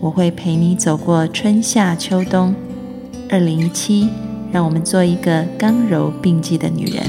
[0.00, 2.54] 我会陪你走过春夏秋冬。
[3.28, 4.08] 二零一七，
[4.52, 7.04] 让我们做一个刚柔并济的女人。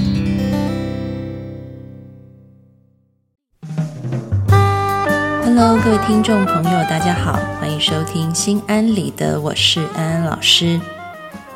[5.44, 10.82] Hello，各位听众朋友，大家好，欢迎收听《心安理得》，我是安安老师。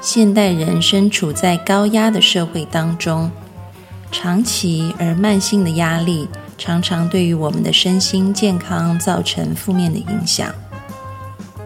[0.01, 3.31] 现代人身处在高压的社会当中，
[4.11, 6.27] 长期而慢性的压力。
[6.55, 10.53] 常常对于我们的身心健康造成负面的影响。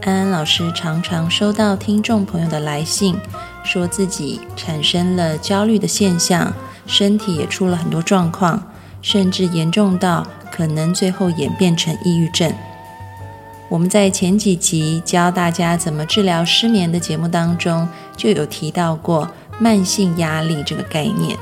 [0.07, 3.19] 安安老师常常收到听众朋友的来信，
[3.65, 6.53] 说自己产生了焦虑的现象，
[6.85, 12.49] 身体也出了很多状况，甚至严重到可能最后演变成抑郁症。
[13.67, 19.29] 我们在前几集教大家怎么治疗失眠的节目当中，就有提到过
[19.59, 21.37] 慢性压力这个概念，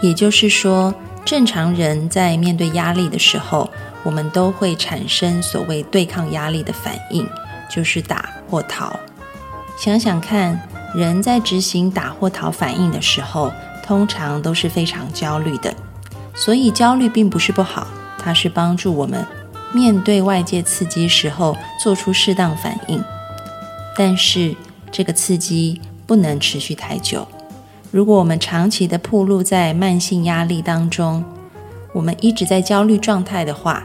[0.00, 0.94] 也就是说。
[1.24, 3.70] 正常人在面对压力的时候，
[4.02, 7.24] 我们都会产生所谓对抗压力的反应，
[7.72, 8.94] 就是打或逃。
[9.78, 10.60] 想想看，
[10.94, 13.50] 人在执行打或逃反应的时候，
[13.84, 15.74] 通常都是非常焦虑的。
[16.34, 17.86] 所以焦虑并不是不好，
[18.18, 19.26] 它是帮助我们
[19.72, 23.02] 面对外界刺激时候做出适当反应。
[23.96, 24.54] 但是
[24.90, 27.26] 这个刺激不能持续太久。
[27.90, 31.24] 如果我们长期的暴露在慢性压力当中，
[31.92, 33.84] 我们一直在焦虑状态的话，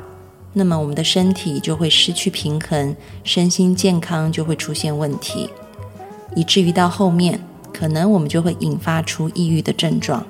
[0.57, 5.49] 那么我们的身体就会失去平衡，身心健康就会出现问题，
[6.35, 7.39] 以至于到后面
[7.71, 10.25] 可能我们就会引发出抑郁的症状。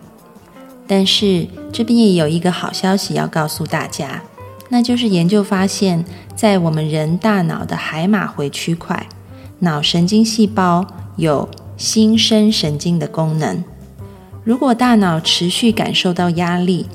[0.85, 4.21] 但是这边也有一个好消息要告诉大家，
[4.69, 9.07] 那就是研究发现，在我们人大脑的海马回区块，
[9.59, 10.85] 脑神经细胞
[11.15, 11.49] 有。
[11.77, 13.63] 新生神经的功能，
[14.43, 16.87] 如果大脑持续感受到压力，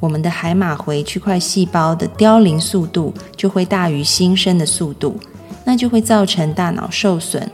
[0.00, 5.18] 我们的海马回区块细胞的凋零速度就会大于新生的速度，
[5.64, 7.50] 那就会造成大脑受损，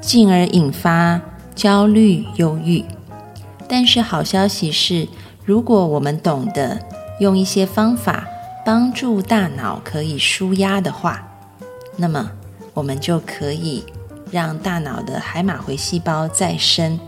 [0.00, 1.20] 进而引发
[1.54, 2.84] 焦虑、忧郁。
[3.68, 5.08] 但是好消息是，
[5.44, 6.80] 如果我们懂得
[7.20, 8.26] 用一些方法
[8.64, 11.26] 帮助大脑可以舒压的话，
[11.96, 12.30] 那么
[12.74, 13.84] 我们就可以。
[14.32, 16.98] 让大脑的海马回细胞再生。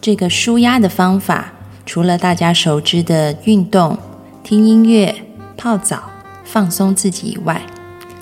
[0.00, 1.52] 这个舒压的方法，
[1.86, 3.98] 除了大家熟知的运动、
[4.42, 5.14] 听音乐、
[5.56, 6.10] 泡澡、
[6.44, 7.60] 放松自己以外，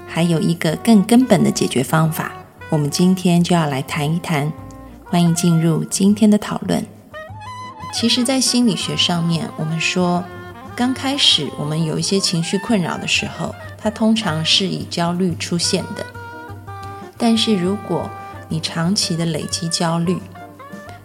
[0.06, 2.32] 还有一个更根本的解决方法。
[2.70, 4.52] 我们今天就要来谈一谈。
[5.04, 6.84] 欢迎进入今天的讨论。
[7.92, 10.24] 其实，在心理学上面，我们说，
[10.74, 16.04] 刚开始我们有一些情绪困扰的时候，它通常是以焦虑出现的。
[17.18, 18.08] 但是，如果
[18.48, 20.18] 你长期的累积焦虑，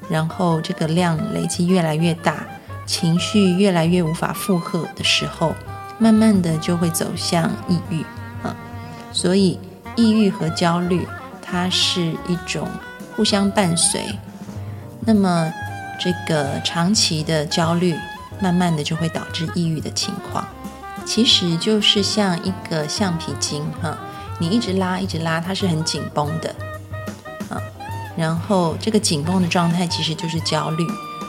[0.10, 2.46] 然后这个量累积越来越大，
[2.86, 5.54] 情绪越来越无法负荷的时候，
[6.00, 8.02] 慢慢的就会走向抑郁
[8.44, 8.56] 啊。
[9.12, 9.60] 所以，
[9.96, 11.08] 抑郁和焦虑
[11.42, 12.68] 它是一种
[13.16, 14.02] 互相伴随。
[15.02, 15.52] 那么，
[16.00, 17.96] 这个长期的焦虑，
[18.40, 20.48] 慢慢的就会导致抑郁的情况。
[21.06, 23.98] 其实就是像一个橡皮筋哈。
[24.40, 26.54] 你一直拉，一直拉，它是很紧绷的，
[28.18, 30.88] 然后这个紧绷的状态其实就是焦虑，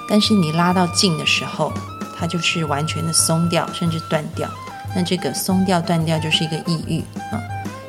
[0.08, 1.72] 但是你拉到近的时候，
[2.18, 4.48] 它就是完全的松掉，甚至断掉。
[4.96, 7.00] 那这个松掉、断掉就是一个抑郁
[7.30, 7.38] 啊。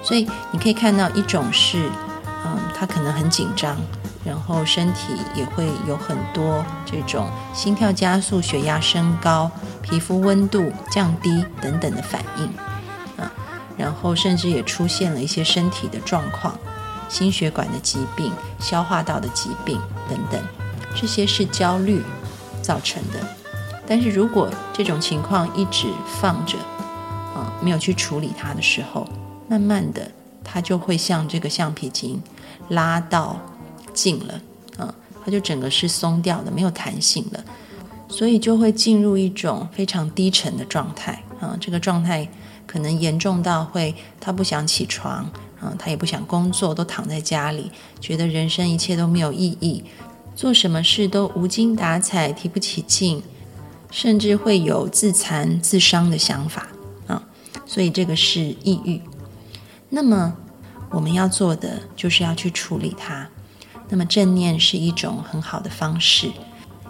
[0.03, 1.89] 所以你可以看到，一种是，
[2.45, 3.77] 嗯，他可能很紧张，
[4.25, 9.49] 然后身体也会有很多这种心跳加速、血压升高、
[9.81, 12.43] 皮肤温度降低等等的反应
[13.23, 13.31] 啊。
[13.77, 16.53] 然后甚至也出现了一些身体的状况，
[17.09, 19.77] 心血管的疾病、消化道的疾病
[20.07, 20.41] 等等，
[20.95, 22.01] 这些是焦虑
[22.61, 23.19] 造成的。
[23.87, 25.87] 但是如果这种情况一直
[26.21, 26.57] 放着，
[27.35, 29.07] 啊，没有去处理它的时候，
[29.47, 30.09] 慢慢的
[30.43, 32.21] 它就会像这个橡皮筋
[32.69, 33.37] 拉到
[33.93, 34.41] 尽了，
[34.77, 34.93] 啊，
[35.25, 37.43] 它就整个是松掉的，没有弹性了，
[38.07, 42.29] 所以就会进入一种非常低沉的状态，啊，这个状态。
[42.69, 45.27] 可能严重到会，他不想起床，
[45.59, 49.83] 啊，他也不想工作，都躺在家里，觉得人生一切都没有意义，
[50.35, 53.23] 做什么事都无精打采，提不起劲，
[53.89, 56.67] 甚至会有自残自伤的想法，
[57.07, 57.23] 啊，
[57.65, 59.01] 所以这个是抑郁。
[59.89, 60.35] 那么，
[60.91, 63.27] 我们要做的就是要去处理它。
[63.89, 66.31] 那么正念是一种很好的方式，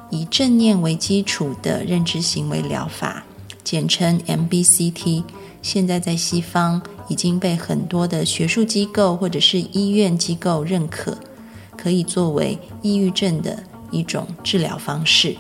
[0.10, 3.24] 以正念为基础的认知行为疗法，
[3.64, 5.24] 简称 MBCT，
[5.62, 11.18] 现在在西方已经被很多的学术机构或者是医院机构认可，
[11.78, 15.36] 可以作为抑郁症的一种治疗方式，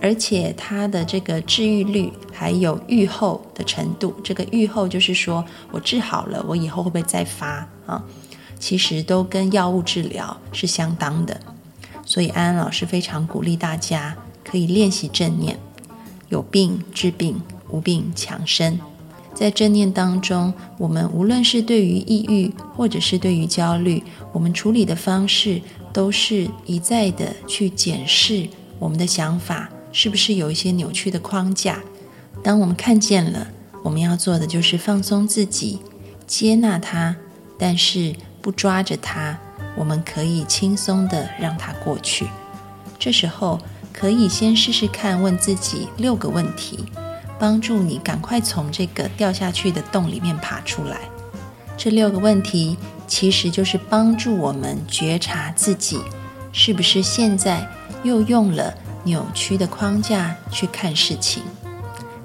[0.00, 4.14] 而且它的这个治愈率还有愈后的程度。
[4.24, 8.02] 这个愈后就是说我治好了，我以后会不会再发啊？
[8.58, 11.38] 其实都跟药物治疗是相当的，
[12.06, 15.58] 所以安安老师非常鼓励大家可以练习正念，
[16.30, 18.80] 有病治病，无病强身。
[19.34, 24.02] 在正念当中，我们无论是对于抑郁，或者是对于焦虑，
[24.32, 25.60] 我们处理的方式
[25.92, 28.48] 都是一再的去检视
[28.78, 31.82] 我们的想法是不是有一些扭曲的框架。
[32.42, 33.48] 当我们看见了，
[33.82, 35.80] 我们要做的就是放松自己，
[36.26, 37.16] 接纳它，
[37.58, 38.14] 但是。
[38.44, 39.38] 不抓着它，
[39.74, 42.26] 我们可以轻松的让它过去。
[42.98, 43.58] 这时候
[43.90, 46.80] 可以先试试看，问自己六个问题，
[47.44, 50.96] 帮助你赶快从这个掉下去的洞里面爬出来。
[51.76, 56.00] 这六个问题其实就是帮助我们觉察自己
[56.54, 57.68] 是不是现在
[58.02, 61.42] 又用了扭曲的框架去看事情。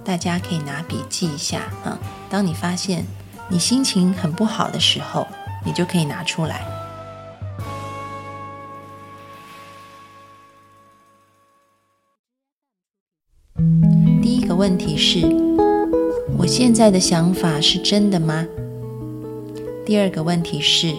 [0.06, 2.00] 大家可以拿笔记一下啊。
[2.30, 3.06] 当你发现
[3.50, 5.27] 你心情很不好的时候。
[5.63, 6.79] 你就可以拿出来。
[14.60, 15.26] 问题是：
[16.38, 18.46] 我现在的想法是真的吗？
[19.86, 20.94] 第二个问题是：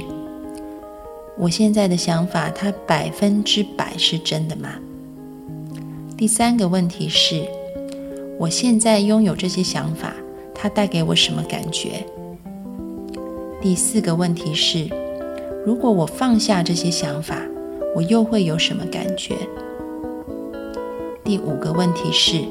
[1.36, 4.70] 我现在的想法，它百分之百是真的吗？
[6.16, 7.42] 第三个问题是：
[8.38, 10.14] 我现在拥有这些想法，
[10.54, 12.06] 它带给我什么感觉？
[13.60, 14.88] 第四个问题是：
[15.66, 17.36] 如果我放下这些想法，
[17.94, 19.34] 我又会有什么感觉？
[21.22, 22.42] 第五个问题是：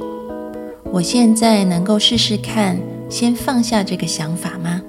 [0.91, 2.75] 我现在能够试试看
[3.09, 4.81] 先放下这个想法吗？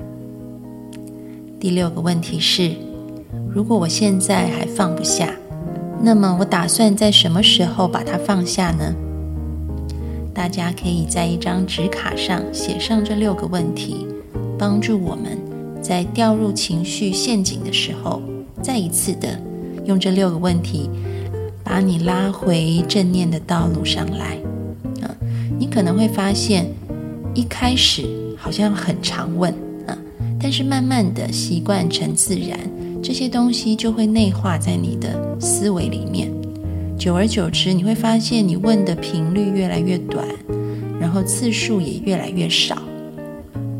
[1.61, 2.75] 第六个问题是：
[3.53, 5.35] 如果我现在还放不下，
[6.03, 8.95] 那么我打算在什么时候把它放下呢？
[10.33, 14.07] 大家可以在一张纸卡上写上这六个问题，
[14.59, 15.39] 帮助我们。
[15.83, 18.23] 在掉入情绪陷阱的时候，
[18.63, 19.39] 再一次的
[19.85, 20.89] 用这六个问题，
[21.63, 24.39] 把你拉回正念的道路上来。
[25.61, 26.67] 你可能会发现，
[27.35, 28.03] 一开始
[28.35, 29.53] 好像很常问
[29.87, 29.97] 啊，
[30.41, 32.59] 但是慢慢的习惯成自然，
[33.03, 36.33] 这些东西就会内化在你的思维里面。
[36.99, 40.27] 久而久之，你会发现你问的频率越来越短，
[40.99, 42.83] 然后次数也越来越少。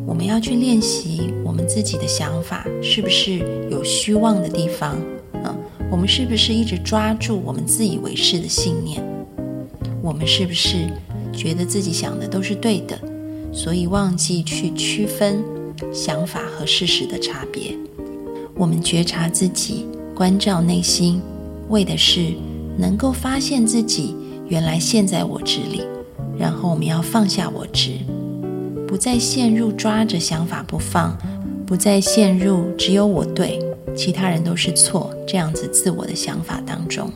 [0.07, 3.39] 我们要去练习我们自己的想法是不是
[3.71, 4.99] 有虚妄的地方
[5.43, 5.57] 啊？
[5.91, 9.03] 我们是不是一直抓住我们自以为是的信念？
[10.03, 10.91] 我们是不是
[11.41, 13.01] 觉得自己想的都是对的，
[13.51, 15.43] 所以忘记去区分
[15.91, 17.75] 想法和事实的差别？
[18.55, 21.19] 我们觉察自己，关照内心，
[21.71, 22.35] 为的是
[22.77, 24.15] 能够发现自己
[24.49, 25.81] 原来陷在我执里，
[26.39, 27.93] 然后我们要放下我执。
[28.87, 31.17] 不再陷入抓着想法不放，
[31.65, 33.59] 不再陷入只有我对，
[33.97, 37.11] 其他人都是错这样子自我的想法当中。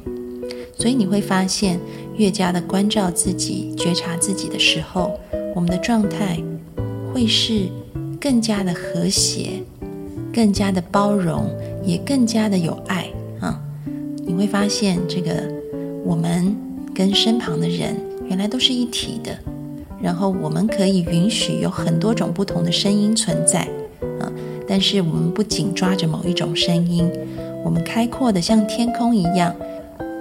[0.77, 1.79] 所以你会发现，
[2.17, 5.19] 越加的关照自己、觉察自己的时候，
[5.55, 6.39] 我们的状态
[7.13, 7.69] 会是
[8.21, 9.63] 更加的和谐、
[10.33, 11.49] 更加的包容，
[11.85, 13.07] 也更加的有爱
[13.41, 13.61] 啊！
[14.27, 15.33] 你会发现，这个
[16.05, 16.57] 我们
[16.95, 17.97] 跟身旁的人
[18.29, 19.31] 原来都是一体的。
[20.03, 23.61] 然后我们可以允许有很多种不同的声音存在，
[24.21, 24.31] 啊，
[24.69, 27.11] 但是我们不仅抓着某一种声音，
[27.65, 29.55] 我们开阔的像天空一样，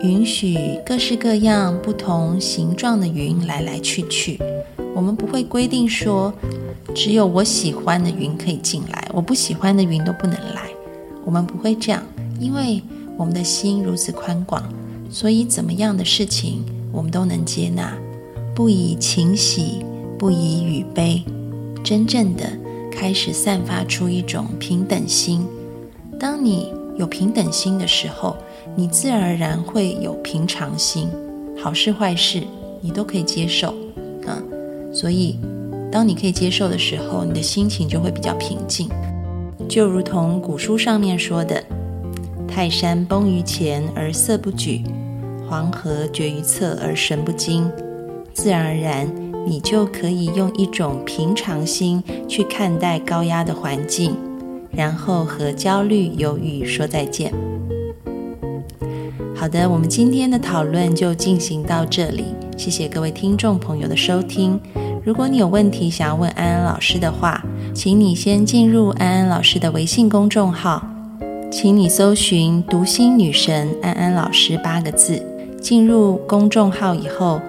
[0.04, 4.38] 允许各式各样不同形状的云来来去去。
[4.94, 6.34] 我们不会规定说，
[6.94, 10.70] 只有我喜欢的云可以进来，我不喜欢的云都不能来。
[11.24, 12.04] 我们不会这样，
[12.38, 12.82] 因为
[13.18, 14.62] 我们的心如此宽广，
[15.10, 17.98] 所以怎么样的事情我们都能接纳。
[18.54, 19.86] 不以情喜，
[20.20, 21.24] 不以语悲，
[21.82, 22.44] 真正的
[22.92, 25.48] 开始散发出一种平等心。
[26.20, 28.36] 当你有平等心的时候，
[28.76, 31.08] 你自然而然会有平常心，
[31.62, 32.42] 好事坏事
[32.82, 33.70] 你都可以接受
[34.26, 34.42] 啊。
[34.92, 35.38] 所以，
[35.92, 38.90] 当你可以接受的时候，你的心情就会比较平静。
[39.70, 41.64] 就如同古书上面说的
[42.48, 44.82] ：“泰山崩于前而色不举，
[45.48, 47.70] 黄河决于侧而神不惊。”
[48.34, 49.08] 自然而然，
[49.46, 54.16] 你就可以用一种平常心去看待高压的环境，
[54.72, 57.32] 然后和焦虑、犹豫说再见。
[59.44, 64.58] 好的，我们今天的讨论就进行到这里，谢谢各位听众朋友的收听。
[65.04, 70.88] 如果你有问题想要问安安老师的话，请你先进入安安老师的微信公众号，
[71.52, 75.22] 请你搜寻“读心女神安安老师”八个字。
[75.60, 77.42] 进入公众号以后，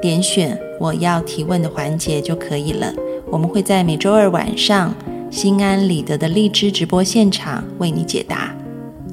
[0.00, 2.90] 点选我要提问的环节就可以了。
[3.30, 4.94] 我们会在每周二晚上。
[5.30, 8.54] 心安理得的荔枝直播现场为你解答，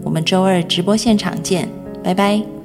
[0.03, 1.67] 我们周二直播现场见，
[2.03, 2.58] 拜拜。